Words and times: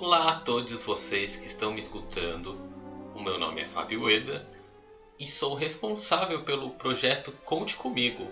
Olá 0.00 0.30
a 0.30 0.40
todos 0.40 0.82
vocês 0.82 1.36
que 1.36 1.44
estão 1.44 1.72
me 1.72 1.78
escutando. 1.78 2.58
O 3.14 3.20
meu 3.20 3.38
nome 3.38 3.60
é 3.60 3.66
Fábio 3.66 4.08
Eda 4.08 4.48
e 5.18 5.26
sou 5.26 5.54
responsável 5.54 6.42
pelo 6.42 6.70
projeto 6.70 7.30
Conte 7.44 7.76
Comigo. 7.76 8.26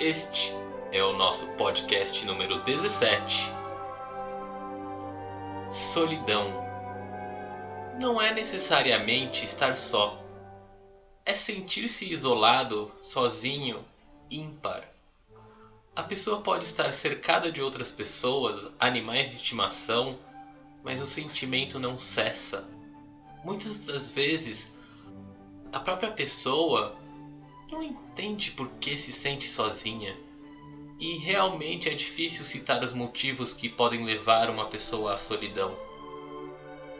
Este 0.00 0.52
é 0.90 1.00
o 1.04 1.16
nosso 1.16 1.46
podcast 1.52 2.26
número 2.26 2.64
17. 2.64 3.48
Solidão. 5.70 6.50
Não 8.00 8.20
é 8.20 8.34
necessariamente 8.34 9.44
estar 9.44 9.76
só. 9.76 10.20
É 11.24 11.36
sentir-se 11.36 12.12
isolado, 12.12 12.90
sozinho, 13.00 13.84
ímpar. 14.28 14.92
A 15.94 16.02
pessoa 16.02 16.40
pode 16.40 16.64
estar 16.64 16.92
cercada 16.92 17.52
de 17.52 17.62
outras 17.62 17.92
pessoas, 17.92 18.68
animais 18.80 19.28
de 19.28 19.36
estimação, 19.36 20.18
mas 20.82 21.00
o 21.00 21.06
sentimento 21.06 21.78
não 21.78 21.98
cessa. 21.98 22.68
Muitas 23.44 23.86
das 23.86 24.10
vezes, 24.10 24.72
a 25.72 25.80
própria 25.80 26.10
pessoa 26.10 26.96
não 27.70 27.82
entende 27.82 28.50
por 28.50 28.68
que 28.80 28.96
se 28.96 29.12
sente 29.12 29.46
sozinha. 29.46 30.16
E 31.00 31.16
realmente 31.16 31.88
é 31.88 31.94
difícil 31.94 32.44
citar 32.44 32.82
os 32.84 32.92
motivos 32.92 33.52
que 33.52 33.68
podem 33.68 34.04
levar 34.04 34.48
uma 34.50 34.66
pessoa 34.66 35.14
à 35.14 35.16
solidão. 35.16 35.76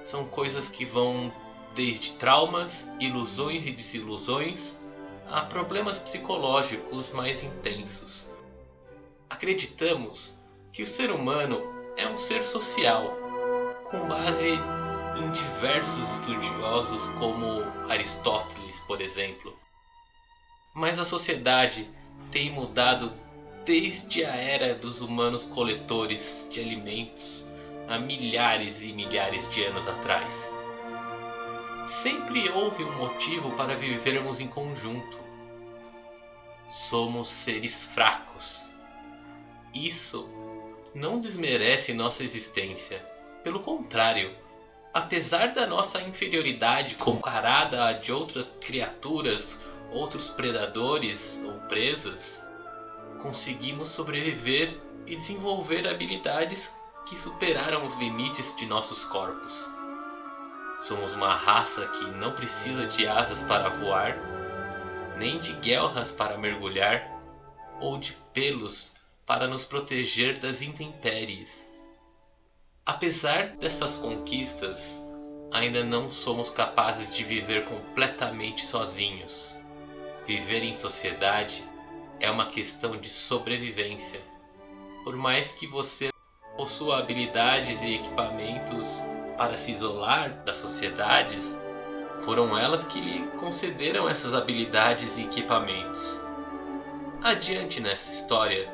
São 0.02 0.24
coisas 0.24 0.68
que 0.68 0.84
vão 0.84 1.32
desde 1.74 2.12
traumas, 2.12 2.90
ilusões 2.98 3.66
e 3.66 3.70
desilusões 3.70 4.80
a 5.26 5.42
problemas 5.42 5.98
psicológicos 5.98 7.12
mais 7.12 7.42
intensos. 7.42 8.26
Acreditamos 9.30 10.34
que 10.72 10.82
o 10.82 10.86
ser 10.86 11.10
humano 11.10 11.62
é 11.96 12.08
um 12.08 12.16
ser 12.16 12.42
social 12.42 13.21
com 13.92 14.08
base 14.08 14.58
em 15.18 15.30
diversos 15.30 16.12
estudiosos 16.14 17.06
como 17.18 17.60
Aristóteles, 17.90 18.78
por 18.78 19.02
exemplo. 19.02 19.54
Mas 20.72 20.98
a 20.98 21.04
sociedade 21.04 21.86
tem 22.30 22.50
mudado 22.50 23.12
desde 23.66 24.24
a 24.24 24.34
era 24.34 24.74
dos 24.74 25.02
humanos 25.02 25.44
coletores 25.44 26.48
de 26.50 26.58
alimentos 26.58 27.44
há 27.86 27.98
milhares 27.98 28.82
e 28.82 28.94
milhares 28.94 29.46
de 29.50 29.62
anos 29.62 29.86
atrás. 29.86 30.50
Sempre 31.84 32.48
houve 32.48 32.82
um 32.84 32.96
motivo 32.96 33.52
para 33.52 33.76
vivermos 33.76 34.40
em 34.40 34.48
conjunto. 34.48 35.18
Somos 36.66 37.28
seres 37.28 37.84
fracos. 37.84 38.72
Isso 39.74 40.26
não 40.94 41.20
desmerece 41.20 41.92
nossa 41.92 42.24
existência 42.24 43.11
pelo 43.42 43.60
contrário, 43.60 44.34
apesar 44.92 45.52
da 45.52 45.66
nossa 45.66 46.00
inferioridade 46.02 46.96
comparada 46.96 47.84
à 47.84 47.92
de 47.92 48.12
outras 48.12 48.48
criaturas, 48.60 49.60
outros 49.90 50.28
predadores 50.28 51.42
ou 51.46 51.54
presas, 51.68 52.44
conseguimos 53.20 53.88
sobreviver 53.88 54.68
e 55.06 55.16
desenvolver 55.16 55.88
habilidades 55.88 56.74
que 57.06 57.16
superaram 57.16 57.84
os 57.84 57.94
limites 57.94 58.54
de 58.56 58.66
nossos 58.66 59.04
corpos. 59.04 59.68
Somos 60.80 61.12
uma 61.12 61.34
raça 61.34 61.86
que 61.86 62.04
não 62.04 62.32
precisa 62.32 62.86
de 62.86 63.06
asas 63.06 63.42
para 63.42 63.68
voar, 63.68 64.16
nem 65.16 65.38
de 65.38 65.52
guelras 65.54 66.10
para 66.10 66.36
mergulhar, 66.36 67.02
ou 67.80 67.98
de 67.98 68.12
pelos 68.32 68.92
para 69.26 69.46
nos 69.46 69.64
proteger 69.64 70.38
das 70.38 70.62
intempéries. 70.62 71.71
Apesar 72.84 73.56
dessas 73.60 73.96
conquistas, 73.96 75.06
ainda 75.52 75.84
não 75.84 76.10
somos 76.10 76.50
capazes 76.50 77.14
de 77.14 77.22
viver 77.22 77.64
completamente 77.64 78.64
sozinhos. 78.64 79.56
Viver 80.26 80.64
em 80.64 80.74
sociedade 80.74 81.62
é 82.18 82.28
uma 82.28 82.46
questão 82.46 82.96
de 82.96 83.08
sobrevivência. 83.08 84.20
Por 85.04 85.14
mais 85.14 85.52
que 85.52 85.64
você 85.64 86.10
possua 86.56 86.98
habilidades 86.98 87.82
e 87.82 87.94
equipamentos 87.94 89.00
para 89.38 89.56
se 89.56 89.70
isolar 89.70 90.42
das 90.44 90.58
sociedades, 90.58 91.56
foram 92.18 92.58
elas 92.58 92.82
que 92.82 93.00
lhe 93.00 93.24
concederam 93.38 94.08
essas 94.08 94.34
habilidades 94.34 95.16
e 95.18 95.22
equipamentos. 95.22 96.20
Adiante 97.22 97.80
nessa 97.80 98.10
história, 98.10 98.68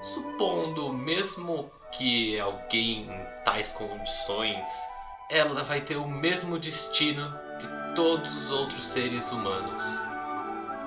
supondo 0.00 0.92
mesmo 0.92 1.68
que 2.00 2.40
alguém 2.40 3.02
em 3.02 3.44
tais 3.44 3.72
condições, 3.72 4.70
ela 5.30 5.62
vai 5.62 5.82
ter 5.82 5.96
o 5.96 6.08
mesmo 6.08 6.58
destino 6.58 7.28
de 7.58 7.94
todos 7.94 8.34
os 8.34 8.50
outros 8.50 8.82
seres 8.84 9.30
humanos: 9.30 9.82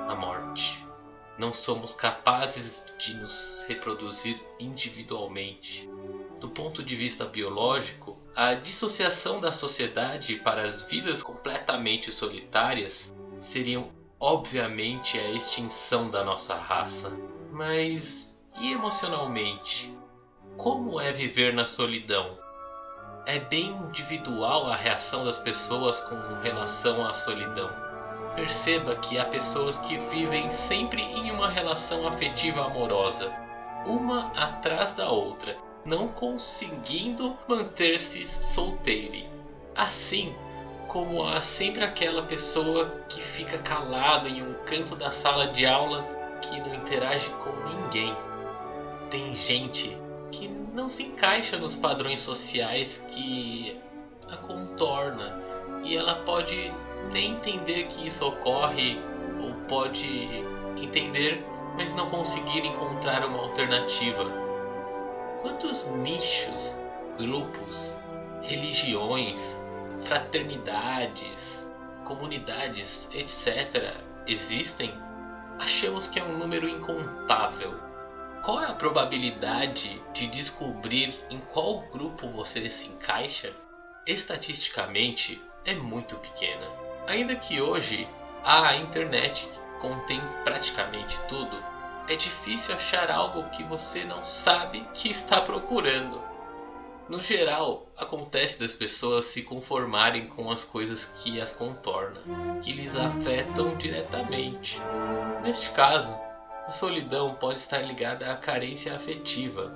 a 0.08 0.16
morte. 0.16 0.84
Não 1.38 1.54
somos 1.54 1.94
capazes 1.94 2.84
de 2.98 3.14
nos 3.18 3.64
reproduzir 3.68 4.44
individualmente. 4.60 5.88
Do 6.40 6.50
ponto 6.50 6.82
de 6.82 6.96
vista 6.96 7.26
biológico, 7.26 8.20
a 8.36 8.56
dissociação 8.56 9.40
da 9.40 9.54
sociedade 9.54 10.38
para 10.38 10.64
as 10.64 10.82
vidas 10.82 11.22
completamente 11.22 12.12
solitárias 12.12 13.14
seriam 13.40 13.92
obviamente 14.20 15.20
a 15.20 15.30
extinção 15.30 16.10
da 16.10 16.24
nossa 16.24 16.56
raça. 16.56 17.12
Mas 17.52 18.36
e 18.60 18.72
emocionalmente? 18.72 20.03
Como 20.64 20.98
é 21.02 21.12
viver 21.12 21.52
na 21.52 21.66
solidão? 21.66 22.38
É 23.26 23.38
bem 23.38 23.68
individual 23.68 24.66
a 24.66 24.78
reação 24.78 25.26
das 25.26 25.38
pessoas 25.38 26.00
com 26.00 26.16
relação 26.42 27.06
à 27.06 27.14
solidão. 27.14 27.70
Perceba 28.34 28.96
que 28.96 29.20
há 29.20 29.26
pessoas 29.26 29.78
que 29.80 29.98
vivem 29.98 30.50
sempre 30.50 31.02
em 31.02 31.32
uma 31.32 31.50
relação 31.50 32.08
afetiva 32.08 32.64
amorosa, 32.64 33.30
uma 33.86 34.32
atrás 34.38 34.94
da 34.94 35.10
outra, 35.10 35.58
não 35.84 36.08
conseguindo 36.08 37.36
manter-se 37.46 38.26
solteire. 38.26 39.30
Assim 39.76 40.34
como 40.88 41.26
há 41.28 41.42
sempre 41.42 41.84
aquela 41.84 42.22
pessoa 42.22 43.04
que 43.10 43.22
fica 43.22 43.58
calada 43.58 44.30
em 44.30 44.42
um 44.42 44.54
canto 44.64 44.96
da 44.96 45.12
sala 45.12 45.46
de 45.48 45.66
aula 45.66 46.08
que 46.42 46.58
não 46.58 46.74
interage 46.74 47.32
com 47.32 47.52
ninguém. 47.68 48.16
Tem 49.10 49.36
gente 49.36 50.02
que 50.38 50.48
não 50.48 50.90
se 50.90 51.04
encaixa 51.04 51.58
nos 51.58 51.76
padrões 51.76 52.22
sociais 52.22 53.06
que 53.10 53.78
a 54.30 54.38
contorna 54.38 55.40
e 55.84 55.96
ela 55.96 56.16
pode 56.24 56.72
nem 57.12 57.34
entender 57.34 57.86
que 57.86 58.08
isso 58.08 58.26
ocorre 58.26 58.98
ou 59.40 59.54
pode 59.68 60.28
entender, 60.78 61.44
mas 61.76 61.94
não 61.94 62.10
conseguir 62.10 62.66
encontrar 62.66 63.24
uma 63.26 63.40
alternativa. 63.40 64.26
Quantos 65.42 65.86
nichos, 65.98 66.76
grupos, 67.18 68.00
religiões, 68.42 69.62
fraternidades, 70.02 71.66
comunidades, 72.06 73.08
etc. 73.14 73.94
existem? 74.26 74.94
Achamos 75.60 76.08
que 76.08 76.20
é 76.20 76.24
um 76.24 76.38
número 76.38 76.68
incontável 76.68 77.93
qual 78.44 78.62
é 78.62 78.66
a 78.66 78.74
probabilidade 78.74 80.02
de 80.12 80.28
descobrir 80.28 81.18
em 81.30 81.40
qual 81.40 81.80
grupo 81.94 82.28
você 82.28 82.70
se 82.70 82.90
encaixa? 82.90 83.54
Estatisticamente, 84.06 85.42
é 85.64 85.74
muito 85.76 86.18
pequena. 86.18 86.68
Ainda 87.08 87.38
que 87.38 87.62
hoje 87.62 88.06
a 88.44 88.76
internet 88.76 89.50
contém 89.80 90.20
praticamente 90.44 91.22
tudo, 91.22 91.58
é 92.10 92.18
difícil 92.18 92.76
achar 92.76 93.10
algo 93.10 93.50
que 93.50 93.64
você 93.64 94.04
não 94.04 94.22
sabe 94.22 94.86
que 94.94 95.10
está 95.10 95.40
procurando. 95.40 96.22
No 97.08 97.22
geral, 97.22 97.88
acontece 97.98 98.60
das 98.60 98.74
pessoas 98.74 99.24
se 99.24 99.44
conformarem 99.44 100.28
com 100.28 100.52
as 100.52 100.66
coisas 100.66 101.06
que 101.06 101.40
as 101.40 101.54
contornam, 101.54 102.60
que 102.62 102.74
lhes 102.74 102.98
afetam 102.98 103.76
diretamente. 103.78 104.82
Neste 105.42 105.70
caso, 105.72 106.14
a 106.68 106.72
solidão 106.72 107.36
pode 107.36 107.60
estar 107.60 107.80
ligada 107.80 108.32
à 108.32 108.38
carência 108.38 108.96
afetiva, 108.96 109.74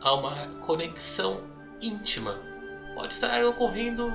a 0.00 0.14
uma 0.14 0.60
conexão 0.60 1.42
íntima. 1.80 2.36
Pode 2.94 3.12
estar 3.12 3.44
ocorrendo 3.44 4.12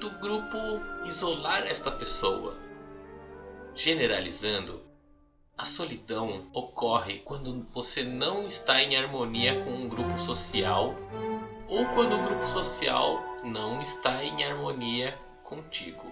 do 0.00 0.10
grupo 0.18 0.58
isolar 1.04 1.62
esta 1.66 1.90
pessoa. 1.90 2.56
Generalizando, 3.74 4.82
a 5.56 5.64
solidão 5.64 6.48
ocorre 6.52 7.20
quando 7.20 7.64
você 7.72 8.02
não 8.02 8.46
está 8.46 8.82
em 8.82 8.96
harmonia 8.96 9.62
com 9.64 9.70
um 9.70 9.88
grupo 9.88 10.18
social 10.18 10.96
ou 11.68 11.86
quando 11.86 12.16
o 12.16 12.22
grupo 12.22 12.42
social 12.42 13.22
não 13.44 13.80
está 13.80 14.24
em 14.24 14.44
harmonia 14.44 15.16
contigo. 15.44 16.10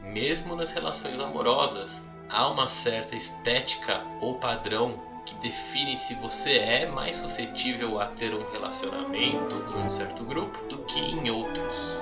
Mesmo 0.00 0.54
nas 0.54 0.72
relações 0.72 1.18
amorosas, 1.18 2.08
há 2.28 2.48
uma 2.48 2.66
certa 2.66 3.14
estética 3.14 4.02
ou 4.20 4.34
padrão 4.34 4.98
que 5.24 5.34
define 5.36 5.96
se 5.96 6.14
você 6.14 6.58
é 6.58 6.84
mais 6.84 7.16
suscetível 7.16 7.98
a 7.98 8.06
ter 8.06 8.34
um 8.34 8.50
relacionamento 8.50 9.56
em 9.56 9.82
um 9.82 9.90
certo 9.90 10.22
grupo 10.22 10.58
do 10.66 10.78
que 10.78 11.00
em 11.00 11.30
outros. 11.30 12.00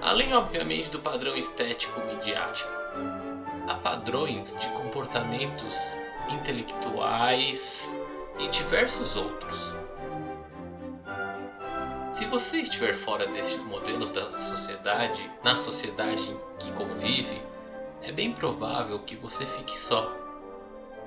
Além, 0.00 0.32
obviamente, 0.32 0.90
do 0.90 1.00
padrão 1.00 1.36
estético 1.36 2.00
midiático. 2.00 2.70
Há 3.66 3.74
padrões 3.74 4.56
de 4.58 4.68
comportamentos 4.68 5.76
intelectuais 6.30 7.96
e 8.38 8.46
diversos 8.48 9.16
outros. 9.16 9.74
Se 12.12 12.24
você 12.24 12.58
estiver 12.58 12.94
fora 12.94 13.26
destes 13.26 13.62
modelos 13.62 14.10
da 14.10 14.36
sociedade, 14.36 15.30
na 15.42 15.54
sociedade 15.54 16.30
em 16.30 16.38
que 16.58 16.72
convive, 16.72 17.40
é 18.08 18.12
bem 18.12 18.32
provável 18.32 18.98
que 19.00 19.14
você 19.14 19.44
fique 19.44 19.78
só. 19.78 20.10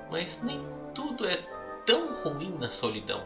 Mas 0.08 0.40
nem 0.40 0.64
tudo 0.94 1.26
é 1.26 1.36
tão 1.84 2.12
ruim 2.22 2.56
na 2.58 2.70
solidão. 2.70 3.24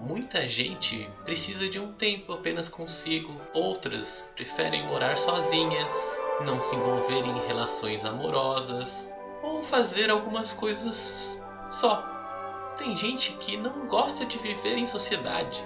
Muita 0.00 0.48
gente 0.48 1.08
precisa 1.24 1.68
de 1.68 1.78
um 1.78 1.92
tempo 1.92 2.32
apenas 2.32 2.68
consigo, 2.68 3.40
outras 3.54 4.32
preferem 4.34 4.86
morar 4.86 5.16
sozinhas, 5.16 6.20
não 6.44 6.60
se 6.60 6.74
envolver 6.74 7.24
em 7.24 7.46
relações 7.46 8.04
amorosas 8.04 9.08
ou 9.42 9.62
fazer 9.62 10.10
algumas 10.10 10.52
coisas 10.52 11.40
só. 11.70 12.04
Tem 12.76 12.96
gente 12.96 13.32
que 13.34 13.56
não 13.56 13.86
gosta 13.86 14.24
de 14.24 14.38
viver 14.38 14.76
em 14.76 14.86
sociedade, 14.86 15.64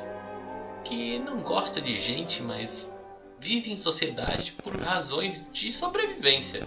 que 0.85 1.19
não 1.19 1.39
gosta 1.39 1.81
de 1.81 1.97
gente, 1.97 2.43
mas 2.43 2.93
vive 3.39 3.73
em 3.73 3.77
sociedade 3.77 4.53
por 4.53 4.77
razões 4.77 5.47
de 5.51 5.73
sobrevivência. 5.73 6.67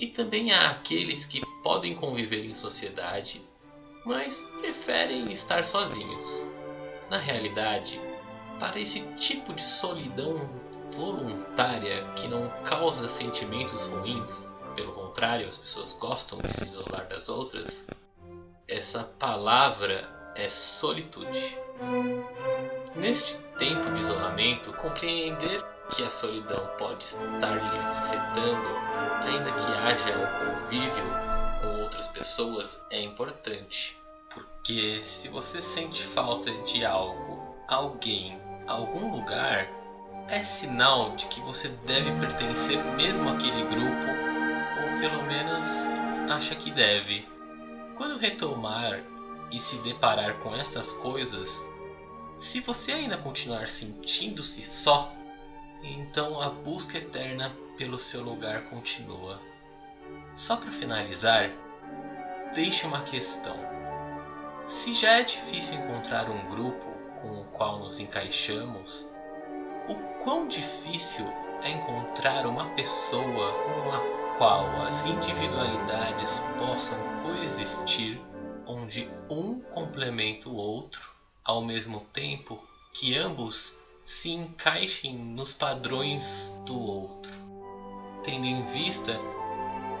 E 0.00 0.06
também 0.06 0.50
há 0.50 0.70
aqueles 0.70 1.26
que 1.26 1.42
podem 1.62 1.94
conviver 1.94 2.46
em 2.46 2.54
sociedade, 2.54 3.42
mas 4.06 4.42
preferem 4.58 5.30
estar 5.30 5.62
sozinhos. 5.62 6.24
Na 7.10 7.18
realidade, 7.18 8.00
para 8.58 8.80
esse 8.80 9.02
tipo 9.16 9.52
de 9.52 9.60
solidão 9.60 10.48
voluntária 10.86 12.02
que 12.16 12.26
não 12.26 12.48
causa 12.64 13.06
sentimentos 13.08 13.88
ruins, 13.88 14.48
pelo 14.74 14.92
contrário, 14.92 15.46
as 15.46 15.58
pessoas 15.58 15.92
gostam 15.92 16.38
de 16.38 16.50
se 16.50 16.64
isolar 16.64 17.06
das 17.06 17.28
outras, 17.28 17.86
essa 18.66 19.04
palavra 19.04 20.32
é 20.34 20.48
solitude. 20.48 21.58
Neste 22.96 23.36
tempo 23.58 23.90
de 23.90 24.00
isolamento, 24.00 24.72
compreender 24.72 25.62
que 25.90 26.02
a 26.02 26.10
solidão 26.10 26.66
pode 26.78 27.04
estar 27.04 27.54
lhe 27.54 27.78
afetando, 27.78 28.68
ainda 29.22 29.50
que 29.52 29.70
haja 29.72 30.12
o 30.16 30.70
convívio 30.70 31.04
com 31.60 31.82
outras 31.82 32.08
pessoas, 32.08 32.84
é 32.90 33.02
importante. 33.02 33.98
Porque 34.32 35.02
se 35.02 35.28
você 35.28 35.60
sente 35.60 36.02
falta 36.02 36.50
de 36.62 36.84
algo, 36.84 37.56
alguém, 37.68 38.40
algum 38.66 39.16
lugar, 39.16 39.68
é 40.28 40.44
sinal 40.44 41.16
de 41.16 41.26
que 41.26 41.40
você 41.40 41.68
deve 41.86 42.12
pertencer 42.20 42.78
mesmo 42.94 43.28
àquele 43.28 43.64
grupo, 43.64 44.06
ou 44.82 45.00
pelo 45.00 45.24
menos 45.24 45.60
acha 46.30 46.54
que 46.54 46.70
deve. 46.70 47.28
Quando 47.96 48.16
retomar 48.16 49.02
e 49.50 49.58
se 49.58 49.76
deparar 49.78 50.34
com 50.38 50.54
estas 50.54 50.92
coisas, 50.92 51.68
se 52.38 52.60
você 52.60 52.92
ainda 52.92 53.18
continuar 53.18 53.66
sentindo-se 53.66 54.62
só, 54.62 55.12
então 55.82 56.40
a 56.40 56.50
busca 56.50 56.98
eterna 56.98 57.52
pelo 57.76 57.98
seu 57.98 58.22
lugar 58.22 58.64
continua. 58.64 59.40
Só 60.34 60.56
para 60.56 60.70
finalizar, 60.70 61.50
deixe 62.54 62.86
uma 62.86 63.02
questão. 63.02 63.56
Se 64.64 64.92
já 64.92 65.12
é 65.18 65.22
difícil 65.22 65.78
encontrar 65.78 66.28
um 66.28 66.48
grupo 66.48 66.86
com 67.20 67.40
o 67.40 67.44
qual 67.52 67.78
nos 67.78 67.98
encaixamos, 67.98 69.08
o 69.88 69.94
quão 70.22 70.46
difícil 70.46 71.26
é 71.62 71.70
encontrar 71.70 72.46
uma 72.46 72.66
pessoa 72.74 73.52
com 73.52 73.92
a 73.92 74.36
qual 74.38 74.64
as 74.82 75.06
individualidades 75.06 76.42
possam 76.58 76.98
coexistir, 77.22 78.20
onde 78.66 79.10
um 79.28 79.60
complementa 79.60 80.48
o 80.48 80.56
outro, 80.56 81.10
ao 81.44 81.62
mesmo 81.62 82.00
tempo 82.12 82.62
que 82.92 83.16
ambos 83.16 83.76
se 84.02 84.30
encaixem 84.30 85.14
nos 85.14 85.52
padrões 85.52 86.54
do 86.64 86.78
outro, 86.78 87.32
tendo 88.22 88.46
em 88.46 88.64
vista 88.64 89.18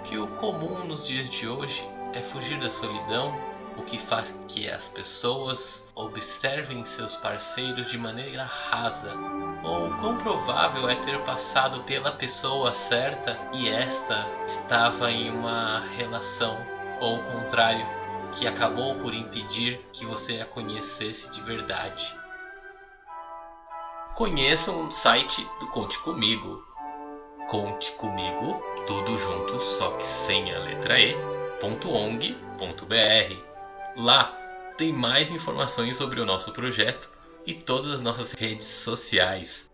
que 0.04 0.16
o 0.16 0.26
comum 0.36 0.84
nos 0.84 1.06
dias 1.06 1.28
de 1.28 1.46
hoje 1.46 1.86
é 2.14 2.22
fugir 2.22 2.58
da 2.58 2.70
solidão, 2.70 3.32
o 3.76 3.82
que 3.82 3.98
faz 3.98 4.36
que 4.48 4.68
as 4.68 4.88
pessoas 4.88 5.86
observem 5.94 6.82
seus 6.84 7.14
parceiros 7.16 7.90
de 7.90 7.98
maneira 7.98 8.44
rasa, 8.44 9.14
ou 9.62 9.90
quão 9.98 10.16
provável 10.16 10.88
é 10.88 10.96
ter 10.96 11.20
passado 11.20 11.82
pela 11.84 12.10
pessoa 12.12 12.72
certa 12.72 13.38
e 13.52 13.68
esta 13.68 14.26
estava 14.46 15.10
em 15.10 15.30
uma 15.30 15.80
relação, 15.96 16.56
ou 17.00 17.18
o 17.18 17.22
contrário, 17.22 17.86
que 18.32 18.46
acabou 18.46 18.94
por 18.96 19.12
impedir 19.12 19.80
que 19.92 20.06
você 20.06 20.40
a 20.40 20.46
conhecesse 20.46 21.30
de 21.30 21.40
verdade 21.42 22.19
conheçam 24.20 24.86
o 24.86 24.90
site 24.90 25.48
do 25.58 25.66
Conte 25.68 25.98
Comigo. 26.00 26.62
Conte 27.48 27.92
Comigo, 27.92 28.62
tudo 28.86 29.16
junto, 29.16 29.58
só 29.58 29.92
que 29.92 30.04
sem 30.04 30.54
a 30.54 30.58
letra 30.58 31.00
E. 31.00 31.16
Lá 33.96 34.26
tem 34.76 34.92
mais 34.92 35.30
informações 35.30 35.96
sobre 35.96 36.20
o 36.20 36.26
nosso 36.26 36.52
projeto 36.52 37.10
e 37.46 37.54
todas 37.54 37.88
as 37.88 38.02
nossas 38.02 38.32
redes 38.32 38.66
sociais, 38.66 39.70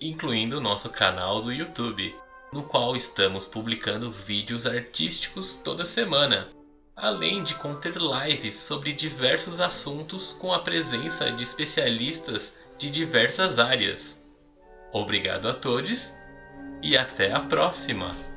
incluindo 0.00 0.58
o 0.58 0.60
nosso 0.60 0.90
canal 0.90 1.40
do 1.40 1.52
YouTube, 1.52 2.16
no 2.52 2.64
qual 2.64 2.96
estamos 2.96 3.46
publicando 3.46 4.10
vídeos 4.10 4.66
artísticos 4.66 5.54
toda 5.54 5.84
semana, 5.84 6.48
além 6.96 7.44
de 7.44 7.54
conter 7.54 7.94
lives 7.94 8.54
sobre 8.54 8.92
diversos 8.92 9.60
assuntos 9.60 10.32
com 10.32 10.52
a 10.52 10.58
presença 10.58 11.30
de 11.30 11.44
especialistas 11.44 12.54
de 12.78 12.90
diversas 12.90 13.58
áreas. 13.58 14.22
Obrigado 14.92 15.48
a 15.48 15.54
todos 15.54 16.14
e 16.82 16.96
até 16.96 17.32
a 17.32 17.40
próxima! 17.40 18.33